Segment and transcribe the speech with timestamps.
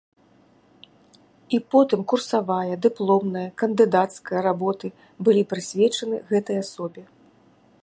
[1.57, 4.87] І потым курсавая, дыпломная, кандыдацкая работы
[5.27, 7.03] былі прысвечаны гэтай асобе.